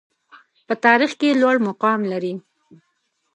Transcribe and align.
په 0.67 0.73
تاریخ 0.85 1.11
کې 1.19 1.39
لوړ 1.41 1.55
مقام 1.67 1.99
لري. 2.11 2.33